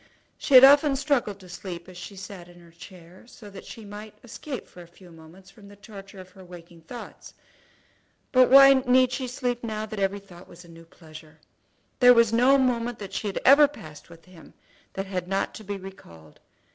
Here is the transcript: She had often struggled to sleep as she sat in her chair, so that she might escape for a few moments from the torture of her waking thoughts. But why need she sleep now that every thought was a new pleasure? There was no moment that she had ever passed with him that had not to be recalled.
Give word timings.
She 0.39 0.55
had 0.55 0.63
often 0.63 0.95
struggled 0.95 1.39
to 1.41 1.47
sleep 1.47 1.87
as 1.87 1.95
she 1.95 2.15
sat 2.15 2.47
in 2.47 2.59
her 2.59 2.71
chair, 2.71 3.27
so 3.27 3.51
that 3.51 3.65
she 3.67 3.85
might 3.85 4.15
escape 4.23 4.65
for 4.65 4.81
a 4.81 4.87
few 4.87 5.11
moments 5.11 5.51
from 5.51 5.67
the 5.67 5.75
torture 5.75 6.19
of 6.19 6.31
her 6.31 6.43
waking 6.43 6.81
thoughts. 6.81 7.35
But 8.31 8.49
why 8.49 8.73
need 8.73 9.11
she 9.11 9.27
sleep 9.27 9.63
now 9.63 9.85
that 9.85 9.99
every 9.99 10.17
thought 10.19 10.47
was 10.47 10.65
a 10.65 10.69
new 10.69 10.85
pleasure? 10.85 11.37
There 11.99 12.15
was 12.15 12.33
no 12.33 12.57
moment 12.57 12.97
that 12.97 13.13
she 13.13 13.27
had 13.27 13.37
ever 13.45 13.67
passed 13.67 14.09
with 14.09 14.25
him 14.25 14.55
that 14.93 15.05
had 15.05 15.27
not 15.27 15.53
to 15.53 15.63
be 15.63 15.77
recalled. 15.77 16.39